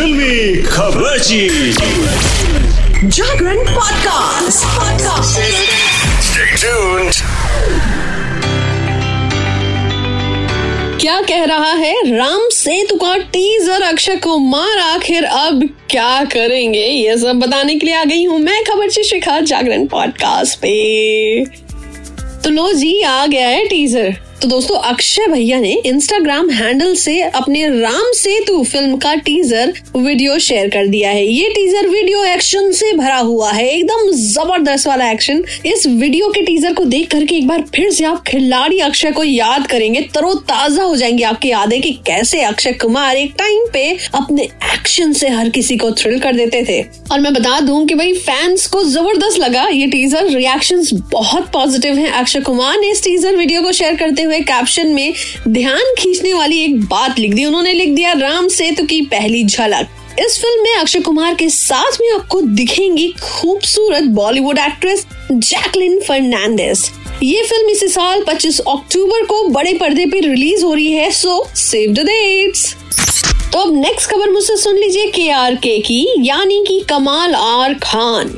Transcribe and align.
फिल्मी 0.00 0.62
खबर 0.62 1.18
जागरण 3.08 3.56
podcast 3.56 4.64
podcast 4.64 5.38
क्या 11.00 11.20
कह 11.20 11.44
रहा 11.44 11.72
है? 11.72 12.16
राम 12.16 12.48
सेतु 12.48 12.96
का 12.96 13.16
टीजर 13.16 13.82
अक्षय 13.82 14.16
कुमार 14.16 14.78
आखिर 14.78 15.24
अब 15.24 15.68
क्या 15.90 16.24
करेंगे? 16.24 16.86
ये 16.86 17.18
सब 17.18 17.36
बताने 17.36 17.74
के 17.74 17.86
लिए 17.86 17.94
आ 17.94 18.04
गई 18.04 18.24
हूँ 18.24 18.38
मैं 18.38 18.64
खबर 18.64 18.90
ची 18.90 19.02
शिखा 19.02 19.40
जागरण 19.40 19.86
पॉडकास्ट 19.86 20.58
पे। 20.58 21.44
तो 22.44 22.50
लो 22.50 22.72
जी 22.72 23.02
आ 23.02 23.26
गया 23.26 23.48
है 23.48 23.66
टीजर 23.66 24.16
तो 24.42 24.48
दोस्तों, 24.48 24.76
अक्षय 24.80 25.26
भैया 25.28 25.58
ने 25.60 25.72
इंस्टाग्राम 25.86 26.48
हैंडल 26.50 26.94
से 26.96 27.20
अपने 27.20 27.68
राम 27.70 28.12
सेतु 28.14 28.62
फ़िल्म 28.64 28.96
का 28.98 29.14
टीजर 29.16 29.72
वीडियो 29.96 30.38
शेयर 30.38 30.68
कर 30.70 30.86
दिया 30.86 31.10
है। 31.10 31.24
ये 31.24 31.48
टीजर 31.48 31.88
वीडियो 31.88 32.22
एक्शन 32.24 32.70
से 32.72 32.92
भरा 32.92 33.16
हुआ 33.16 33.50
है। 33.52 33.66
एकदम 33.70 34.10
ज़बरदस्त 34.12 34.86
वाला 34.88 35.10
एक्शन 35.10 35.42
इस 35.66 35.86
वीडियो 35.86 36.28
के 36.28 36.42
टीजर 36.42 36.74
को 36.74 36.84
देख 36.84 37.10
करके 37.10 37.36
एक 37.36 37.48
बार 37.48 37.64
फिर 37.74 37.90
से 37.90 38.04
आप 38.04 38.22
खिलाड़ी 38.28 38.78
अक्षय 38.80 39.12
को 39.12 39.24
याद 39.24 39.66
करेंगे। 39.66 40.00
तरोताजा 40.14 40.82
हो 40.82 40.96
जाएँगे 40.96 41.24
आपकी 41.24 41.50
यादें 41.50 41.80
कि 41.82 41.92
कैसे 42.06 42.42
अक्षय 42.42 42.72
कुमार 42.72 43.16
एक 43.16 43.34
टाइम 43.38 43.66
पे 43.72 43.84
अपने 44.14 44.42
एक्शन 44.72 45.12
से 45.12 45.28
हर 45.28 45.48
किसी 45.50 45.76
को 45.76 45.90
थ्रिल 45.92 46.18
कर 46.20 46.36
देते 46.36 46.64
थे। 46.64 46.80
और 47.12 47.20
मैं 47.20 47.34
बता 47.34 47.60
दूँ 47.60 47.84
कि 47.86 47.94
भाई 47.94 48.14
फैंस 48.16 48.66
को 48.66 48.82
ज़बरदस्त 48.86 49.38
लगा 49.38 49.66
ये 49.68 49.86
टीजर 49.88 50.28
रिएक्शंस 50.28 50.90
बहुत 51.12 51.52
पॉजिटिव 51.52 51.98
हैं। 51.98 52.10
अक्षय 52.12 52.40
कुमार 52.40 52.78
ने 52.80 52.90
इस 52.90 53.04
टीजर 53.04 53.36
वीडियो 53.36 53.62
को 53.62 53.72
शेयर 53.72 53.96
करते 53.96 54.22
हुए 54.22 54.28
कैप्शन 54.38 54.88
में 54.88 55.12
ध्यान 55.48 55.94
खींचने 55.98 56.32
वाली 56.32 56.58
एक 56.64 56.80
बात 56.80 57.18
लिख 57.18 57.34
दी 57.34 57.44
उन्होंने, 57.44 57.72
लिख 57.72 57.88
दिया, 57.88 58.12
राम 58.12 58.48
सेतु 58.48 58.84
की 58.84 59.00
पहली 59.00 59.44
झलक। 59.44 59.88
इस 60.20 60.38
फ़िल्म 60.42 60.62
में 60.62 60.74
अक्षय 60.74 61.00
कुमार 61.00 61.34
के 61.34 61.48
साथ 61.48 62.00
में 62.00 62.10
आपको 62.12 62.40
दिखेंगी 62.40 63.14
खूबसूरत 63.22 64.02
बॉलीवुड 64.02 64.58
एक्ट्रेस 64.58 65.06
जैकलिन 65.32 66.00
फर्नांडिस 66.00 66.90
ये 67.22 67.42
फ़िल्म 67.42 67.70
इसी 67.70 67.88
साल 67.88 68.24
25 68.24 68.58
अक्टूबर 68.60 69.24
को 69.26 69.42
बड़े 69.48 69.72
पर्दे 69.74 70.06
पे 70.06 70.20
रिलीज़ 70.20 70.64
हो 70.64 70.74
रही 70.74 70.92
है 70.92 71.10
सो 71.10 71.44
सेव 71.56 71.92
द 71.92 72.00
डेट्स 72.00 72.74
तो 73.52 73.58
अब 73.58 73.80
नेक्स्ट 73.80 74.10
खबर 74.10 74.30
मुझसे 74.30 74.56
सुन 74.56 74.76
लीजिए 74.76 75.06
के 75.06 75.30
आर 75.30 75.54
के 75.54 75.78
की, 75.78 76.06
यानी 76.18 76.64
कि 76.68 76.84
कमाल 76.88 77.34
आर 77.34 77.74
खान। 77.74 78.28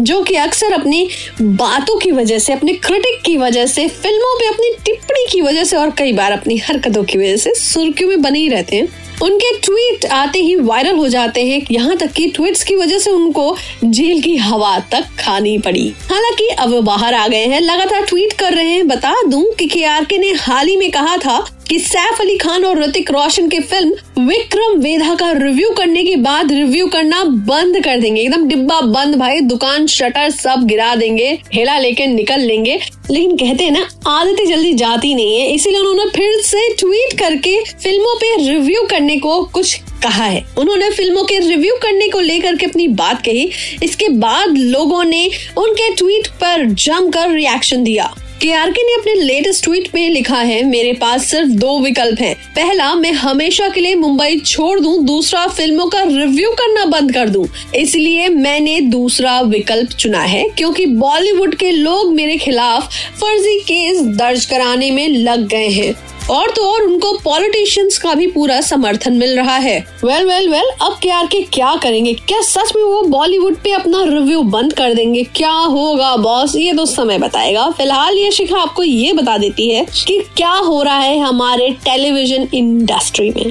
जो 0.00 0.22
कि 0.22 0.34
अक्सर 0.34 0.72
अपनी 0.72 1.08
बातों 1.42 1.98
की 1.98 2.10
वजह 2.10 2.38
से, 2.38 2.52
अपने 2.52 2.72
क्रिटिक 2.72 3.22
की 3.22 3.36
वजह 3.36 3.66
से, 3.66 3.88
फ़िल्मों 3.88 4.38
पे 4.38 4.46
अपनी 4.46 4.70
टिप्पणी 4.84 5.26
की 5.32 5.40
वजह 5.40 5.64
से 5.64 5.76
और 5.76 5.90
कई 5.90 6.12
बार 6.12 6.32
अपनी 6.32 6.56
हरकतों 6.56 7.04
की 7.04 7.18
वजह 7.18 7.36
से 7.36 7.54
सुर्खियों 7.54 8.10
में 8.10 8.22
बने 8.22 8.38
ही 8.38 8.48
रहते 8.48 8.76
हैं। 8.76 9.04
उनके 9.22 9.58
ट्वीट 9.58 10.06
आते 10.06 10.38
ही 10.38 10.56
वायरल 10.56 10.96
हो 10.96 11.08
जाते 11.08 11.44
हैं। 11.44 11.66
यहाँ 11.70 11.96
तक 11.96 12.12
कि 12.12 12.26
ट्वीट्स 12.26 12.64
की 12.64 12.74
वजह 12.74 12.98
से 12.98 13.10
उनको 13.10 13.56
जेल 13.84 14.22
की 14.22 14.36
हवा 14.36 14.78
तक 14.78 15.04
खानी 15.20 15.58
पड़ी। 15.58 15.94
हालाँकि 16.12 16.48
अब 16.48 16.70
वो 16.70 16.82
बाहर 16.82 17.14
आ 17.14 17.28
गए 17.28 17.44
हैं, 17.44 17.60
लगातार 17.60 18.02
ट्वीट 18.02 18.32
कर 18.32 18.52
रहे 18.52 18.70
हैं। 18.70 18.88
बता 18.88 19.14
दूँ 19.22 19.54
कि 19.54 19.66
के 19.66 20.18
ने 20.18 20.32
हाल 20.32 20.68
ही 20.68 20.76
में 20.76 20.90
कहा 20.90 21.16
था 21.16 21.60
कि 21.68 21.78
सैफ 21.78 22.20
अली 22.20 22.36
खान 22.36 22.64
और 22.64 22.82
ऋतिक 22.82 23.10
रोशन 23.10 23.48
की 23.48 23.60
फ़िल्म 23.60 24.26
विक्रम 24.28 24.80
वेधा 24.80 25.14
का 25.14 25.30
रिव्यू 25.32 25.70
करने 25.70 26.04
के 26.04 26.16
बाद 26.16 26.52
रिव्यू 26.52 26.86
करना 26.86 27.24
बंद 27.24 27.84
कर 27.84 28.00
देंगे। 28.00 28.20
एकदम 28.22 28.48
डिब्बा 28.48 28.80
बंद 28.80 29.14
भाई, 29.14 29.40
दुकान, 29.40 29.86
शटर 29.86 30.30
सब 30.30 30.66
गिरा 30.66 30.94
देंगे, 30.94 31.38
हेला 31.54 31.78
लेके 31.78 32.06
निकल 32.06 32.40
लेंगे। 32.40 32.80
लेकिन 33.10 33.36
कहते 33.36 33.64
हैं 33.64 33.70
ना, 33.70 33.88
आदतें 34.06 34.46
जल्दी 34.48 34.72
जाती 34.72 35.14
नहीं 35.14 35.40
है, 35.40 35.54
इसीलिए 35.54 35.80
उन्होंने 35.80 36.10
फिर 36.10 36.40
से 36.42 36.68
ट्वीट 36.74 37.18
करके 37.18 37.64
फ़िल्मों 37.82 38.14
पे 38.14 38.36
रिव्यू 38.48 38.82
करने 38.82 39.16
को 39.18 39.42
कुछ 39.44 39.74
कहा 40.02 40.24
है। 40.24 40.44
उन्होंने 40.58 40.90
फ़िल्मों 40.90 41.24
के 41.24 41.38
रिव्यू 41.38 41.74
करने 41.74 42.08
को 42.08 42.20
लेकर 42.20 42.56
के 42.56 42.66
अपनी 42.66 42.88
बात 42.88 43.22
कही। 43.24 43.50
इसके 43.82 44.08
बाद 44.08 44.56
लोगों 44.58 45.04
ने 45.04 45.30
उनके 45.58 45.94
ट्वीट 45.94 46.26
पर 46.26 46.64
जमकर 46.64 47.30
रिएक्शन 47.30 47.84
दिया। 47.84 48.14
के 48.42 48.52
आर 48.52 48.70
के 48.70 48.82
ने 48.82 48.94
अपने 48.94 49.14
लेटेस्ट 49.14 49.64
ट्वीट 49.64 49.88
में 49.94 50.08
लिखा 50.10 50.36
है, 50.36 50.62
मेरे 50.64 50.92
पास 50.92 51.26
सिर्फ़ 51.26 51.50
दो 51.50 51.78
विकल्प 51.80 52.20
हैं। 52.20 52.34
पहला, 52.56 52.94
मैं 52.94 53.12
हमेशा 53.12 53.68
के 53.68 53.80
लिए 53.80 53.94
मुंबई 53.94 54.38
छोड़ 54.38 54.78
दूँ, 54.80 55.04
दूसरा, 55.04 55.46
फ़िल्मों 55.46 55.86
का 55.86 56.02
रिव्यू 56.02 56.50
करना 56.50 56.84
बंद 56.84 57.12
कर 57.12 57.28
दूँ। 57.28 57.46
इसलिए 57.74 58.28
मैंने 58.28 58.80
दूसरा 58.80 59.40
विकल्प 59.40 59.90
चुना 59.90 60.22
है, 60.22 60.48
क्योंकि 60.48 60.86
बॉलीवुड 60.86 61.54
के 61.54 61.70
लोग 61.70 62.12
मेरे 62.14 62.36
खिलाफ 62.36 62.88
फर्जी 63.20 63.58
केस 63.60 64.02
दर्ज 64.18 64.44
कराने 64.44 64.90
में 64.90 65.08
लग 65.08 65.46
गए 65.48 65.68
हैं। 65.68 65.94
और 66.30 66.50
तो 66.50 66.62
और 66.64 66.82
उनको 66.82 67.12
पॉलिटिशियंस 67.24 67.98
का 67.98 68.12
भी 68.14 68.26
पूरा 68.26 68.60
समर्थन 68.60 69.12
मिल 69.12 69.36
रहा 69.36 69.56
है। 69.56 69.78
वेल 70.04 70.26
वेल 70.26 70.48
वेल 70.50 70.68
अब 70.82 70.96
के 71.02 71.10
आर 71.10 71.26
के 71.26 71.40
क्या 71.52 71.74
करेंगे? 71.76 72.12
क्या 72.14 72.40
सच 72.42 72.72
में 72.76 72.82
वो 72.82 73.02
बॉलीवुड 73.02 73.56
पे 73.56 73.72
अपना 73.72 74.02
रिव्यू 74.04 74.42
बंद 74.42 74.72
कर 74.72 74.94
देंगे? 74.94 75.22
क्या 75.36 75.50
होगा 75.50 76.14
बॉस 76.16 76.54
ये 76.56 76.72
तो 76.72 76.86
समय 76.86 77.18
बताएगा। 77.18 77.68
फ़िलहाल 77.70 78.18
ये 78.18 78.30
शिखा 78.30 78.58
आपको 78.58 78.82
ये 78.82 79.12
बता 79.12 79.36
देती 79.38 79.68
है 79.70 79.84
कि 80.06 80.18
क्या 80.36 80.52
हो 80.52 80.82
रहा 80.82 80.98
है 80.98 81.18
हमारे 81.18 81.70
टेलीविज़न 81.84 82.48
इंडस्ट्री 82.54 83.30
में। 83.30 83.50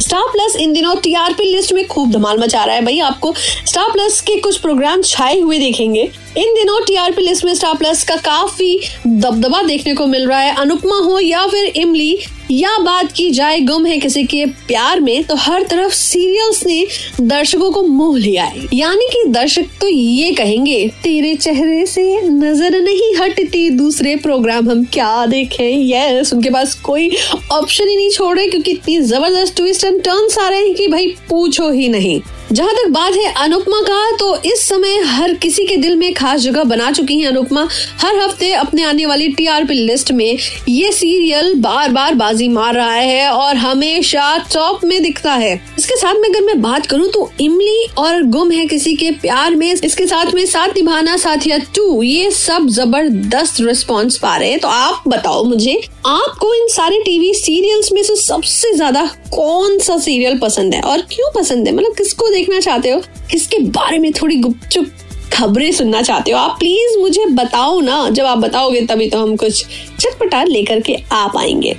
स्टार 0.00 0.24
प्लस 0.32 0.56
इन 0.56 0.72
दिनों 0.72 0.94
टीआरपी 0.96 1.44
लिस्ट 1.44 1.72
में 1.72 1.86
खूब 1.86 2.10
धमाल 2.12 2.38
मचा 2.38 2.64
रहा 2.64 2.74
है। 2.76 2.84
भाई, 2.84 2.98
आपको 2.98 3.32
स्टार 3.66 3.90
प्लस 3.92 4.20
के 4.20 4.36
कुछ 4.40 4.58
प्रोग्राम 4.58 5.02
छाए 5.02 5.40
हुए 5.40 5.58
देखेंगे। 5.58 6.10
इन 6.36 6.54
दिनों 6.54 6.80
टीआरपी 6.86 7.22
लिस्ट 7.22 7.44
में 7.44 7.54
स्टार 7.54 7.74
प्लस 7.74 8.04
का 8.04 8.16
काफ़ी 8.18 8.78
दबदबा 9.06 9.62
देखने 9.62 9.94
को 9.94 10.06
मिल 10.06 10.26
रहा 10.28 10.38
है। 10.38 10.54
अनुपमा 10.56 10.96
हो 10.96 11.18
या 11.20 11.46
फिर 11.46 11.64
इमली, 11.76 12.16
या 12.50 12.76
बात 12.78 13.12
की 13.12 13.30
जाए 13.30 13.60
गुम 13.60 13.86
है 13.86 13.98
किसी 13.98 14.22
के 14.24 14.44
प्यार 14.46 15.00
में 15.00 15.24
तो 15.24 15.34
हर 15.36 15.62
तरफ़ 15.62 15.92
सीरियल्स 15.92 16.64
ने 16.66 16.86
दर्शकों 17.20 17.70
को 17.70 17.82
मोह 17.82 18.18
लिया 18.18 18.44
है। 18.44 18.66
यानी 18.74 19.08
कि 19.12 19.24
दर्शक 19.28 19.68
तो 19.80 19.88
ये 19.88 20.32
कहेंगे, 20.32 20.86
तेरे 21.02 21.34
चेहरे 21.36 21.86
से 21.86 22.20
नज़र 22.22 22.80
नहीं 22.80 23.14
हटती, 23.16 23.68
दूसरे 23.70 24.16
प्रोग्राम 24.16 24.70
हम 24.70 24.84
क्या 24.84 25.24
देखें? 25.26 25.82
यस 25.84 26.32
उनके 26.32 26.50
पास 26.50 26.74
कोई 26.84 27.10
ऑप्शन 27.52 27.88
ही 27.88 27.96
नहीं 27.96 28.10
छोड़ 28.10 28.36
रहे 28.36 28.46
क्योंकि 28.48 28.70
इतनी 28.70 29.00
ज़बरदस्त 29.02 29.56
ट्विस्ट 29.56 29.84
एंड 29.84 30.02
टर्न्स 30.02 30.38
आ 30.38 30.48
रहे 30.48 30.60
हैं 30.60 30.74
कि 30.74 30.88
भाई 30.88 31.14
पूछो 31.28 31.70
ही 31.70 31.88
नहीं। 31.88 32.20
जहाँ 32.54 32.72
तक 32.74 32.88
बात 32.88 33.14
है 33.14 33.32
अनुपमा 33.34 33.80
का 33.82 34.10
तो 34.16 34.34
इस 34.46 34.60
समय 34.68 34.98
हर 35.04 35.32
किसी 35.34 35.64
के 35.66 35.76
दिल 35.76 35.96
में 35.96 36.12
खास 36.14 36.40
जगह 36.40 36.64
बना 36.64 36.90
चुकी 36.90 37.18
है 37.20 37.28
अनुपमा। 37.28 37.66
हर 38.00 38.18
हफ़्ते 38.18 38.52
अपने 38.54 38.82
आने 38.82 39.06
वाली 39.06 39.28
टीआरपी 39.28 39.74
लिस्ट 39.76 40.12
में 40.12 40.38
ये 40.68 40.92
सीरियल 40.92 41.54
बार 41.60 41.88
बार 41.92 42.14
बाजी 42.14 42.48
मार 42.48 42.74
रहा 42.74 42.92
है 42.92 43.28
और 43.28 43.56
हमेशा 43.56 44.36
टॉप 44.52 44.84
में 44.84 45.02
दिखता 45.02 45.32
है। 45.32 45.54
इसके 45.78 45.96
साथ 45.96 46.14
में 46.14 46.28
अगर 46.28 46.44
मैं 46.46 46.60
बात 46.62 46.86
करूँ 46.86 47.08
तो 47.08 47.30
इमली 47.40 47.86
और 47.98 48.22
गुम 48.28 48.50
है 48.50 48.66
किसी 48.66 48.94
के 48.94 49.10
प्यार 49.22 49.56
में। 49.56 49.72
इसके 49.72 50.06
साथ 50.06 50.32
में 50.34 50.44
साथ 50.46 50.76
निभाना 50.76 51.16
साथिया 51.16 51.58
टू, 51.74 52.02
ये 52.02 52.30
सब 52.30 52.68
ज़बरदस्त 52.68 53.60
रिस्पॉन्स 53.60 54.18
पा 54.18 54.36
रहे 54.36 54.50
हैं। 54.50 54.60
तो 54.60 54.68
आप 54.68 55.02
बताओ 55.08 55.42
मुझे, 55.44 55.80
आपको 56.06 56.54
इन 56.54 56.66
सारे 56.68 57.02
टीवी 57.02 57.32
सीरियल्स 57.34 57.92
में 57.92 58.02
से 58.02 58.16
सबसे 58.16 58.72
ज़्यादा 58.74 59.04
कौन 59.32 59.78
सा 59.80 59.98
सीरियल 59.98 60.38
पसंद 60.38 60.74
है 60.74 60.80
और 60.82 61.00
क्यों 61.12 61.30
पसंद 61.34 61.66
है? 61.66 61.74
मतलब 61.74 61.94
किसको 61.94 62.28
देखना 62.44 62.60
चाहते 62.60 62.90
हो? 62.90 63.00
किसके 63.30 63.58
बारे 63.72 63.98
में 63.98 64.12
थोड़ी 64.12 64.36
गुपचुप 64.36 64.90
खबरें 65.32 65.70
सुनना 65.72 66.00
चाहते 66.02 66.30
हो? 66.30 66.38
आप 66.38 66.56
प्लीज़ 66.58 66.98
मुझे 66.98 67.24
बताओ 67.26 67.80
ना। 67.80 68.08
जब 68.10 68.24
आप 68.24 68.38
बताओगे 68.38 68.80
तभी 68.80 69.08
तो 69.10 69.18
हम 69.18 69.34
कुछ 69.36 69.64
चटपटा 70.00 70.42
लेकर 70.44 70.80
के 70.80 70.96
आ 71.12 71.26
पाएँगे। 71.28 71.74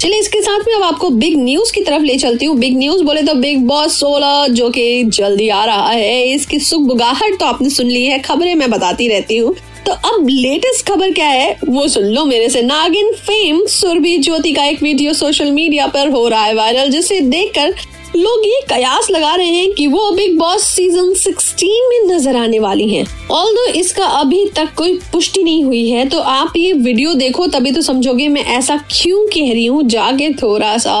चलिए, 0.00 0.18
इसके 0.20 0.40
साथ 0.42 0.60
में 0.68 0.74
अब 0.74 0.82
आपको 0.82 1.10
बिग 1.10 1.36
न्यूज़ 1.38 1.72
की 1.72 1.80
तरफ़ 1.80 2.02
ले 2.02 2.16
चलती 2.18 2.46
हूँ। 2.46 2.56
बिग 2.58 2.76
न्यूज़ 2.78 3.02
बोले 3.02 3.22
तो 3.22 3.34
बिग 3.34 3.66
बॉस 3.66 3.98
सोलह 4.00 4.46
जो 4.48 4.68
कि 4.70 5.04
जल्दी 5.04 5.48
आ 5.48 5.64
रहा 5.64 5.88
है, 5.88 6.22
इसकी 6.28 6.60
सुख 6.60 6.82
बुगाहट 6.82 7.38
तो 7.40 7.46
आपने 7.46 7.70
सुन 7.70 7.86
ली 7.86 8.04
है, 8.04 8.18
खबरें 8.18 8.54
मैं 8.54 8.70
बताती 8.70 9.08
रहती 9.08 9.36
हूँ। 9.36 9.54
तो 9.86 9.92
अब 9.92 10.28
लेटेस्ट 10.28 10.86
खबर 10.86 11.10
क्या 11.10 11.26
है, 11.26 11.56
वो 11.68 11.88
सुन 11.88 12.04
लो 12.04 12.24
मेरे 12.24 12.48
से। 12.48 12.62
नागिन 12.62 13.12
फेम 13.18 13.64
सुरभि 13.70 14.16
ज्योति 14.18 14.52
का 14.52 14.64
एक 14.64 14.82
वीडियो 14.82 15.12
सोशल 15.14 15.50
मीडिया 15.50 15.86
पर 15.86 16.10
हो 16.10 16.26
रहा 16.28 16.44
है 16.44 16.54
वायरल 16.54 16.90
जिसे 16.90 17.20
देखकर 17.20 17.74
लोग 18.16 18.46
ये 18.46 18.60
कयास 18.68 19.10
लगा 19.10 19.34
रहे 19.34 19.46
हैं 19.46 19.72
कि 19.72 19.86
वो 19.86 20.10
बिग 20.10 20.38
बॉस 20.38 20.62
सीज़न 20.66 21.12
16 21.16 21.88
में 21.90 21.98
नज़र 22.06 22.36
आने 22.36 22.58
वाली 22.58 22.88
हैं। 22.88 23.04
ऑल 23.30 23.56
इसका 23.76 24.06
अभी 24.18 24.44
तक 24.56 24.74
कोई 24.76 24.98
पुष्टि 25.12 25.42
नहीं 25.42 25.64
हुई 25.64 25.88
है 25.90 26.08
तो 26.08 26.18
आप 26.20 26.56
ये 26.56 26.72
वीडियो 26.74 27.14
देखो 27.14 27.46
तभी 27.46 27.72
तो 27.72 27.82
समझोगे 27.82 28.28
मैं 28.28 28.44
ऐसा 28.56 28.76
क्यों 28.92 29.26
कह 29.28 29.52
रही 29.52 29.66
हूँ। 29.66 29.82
जाके 29.88 30.32
थोड़ा 30.34 30.76
सा 30.78 30.92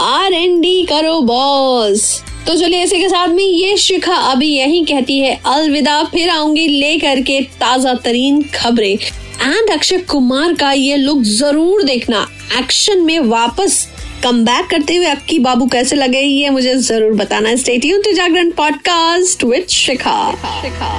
आर 0.00 0.32
एन 0.32 0.60
डी 0.60 0.82
करो 0.84 1.20
बॉस 1.22 2.22
तो 2.46 2.56
चलिए 2.56 2.82
इसी 2.82 3.00
के 3.00 3.08
साथ 3.08 3.28
में 3.28 3.44
ये 3.44 3.76
शिखा 3.76 4.14
अभी 4.30 4.48
यही 4.48 4.84
कहती 4.84 5.18
है, 5.18 5.34
अलविदा, 5.46 6.02
फिर 6.04 6.28
आऊँगी 6.30 6.66
लेकर 6.68 7.20
के 7.22 7.40
ताज़ा 7.60 7.94
तरीन 7.94 8.42
खबरें। 8.54 8.92
एंड 8.92 9.70
अक्षय 9.70 9.98
कुमार 10.00 10.54
का 10.54 10.72
ये 10.72 10.96
लुक 10.96 11.22
ज़रूर 11.22 11.82
देखना। 11.82 12.26
एक्शन 12.58 13.00
में 13.00 13.18
वापस 13.20 13.86
कम 14.24 14.44
बैक 14.44 14.68
करते 14.70 14.94
हुए 14.96 15.06
अक्की 15.06 15.38
बाबू 15.38 15.66
कैसे 15.66 15.96
लगे, 15.96 16.20
ये 16.20 16.50
मुझे 16.50 16.74
ज़रूर 16.76 17.12
बताना। 17.14 17.54
State 17.56 17.82
to 18.04 18.12
Jagran 18.12 18.50
podcast 18.52 19.44
with 19.44 19.68
Shikha 19.70 20.16
Shikha 20.62 20.92